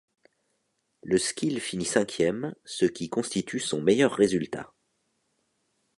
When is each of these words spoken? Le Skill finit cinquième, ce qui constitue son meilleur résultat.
Le 1.03 1.19
Skill 1.19 1.59
finit 1.59 1.85
cinquième, 1.85 2.55
ce 2.65 2.85
qui 2.87 3.07
constitue 3.11 3.59
son 3.59 3.83
meilleur 3.83 4.13
résultat. 4.15 4.73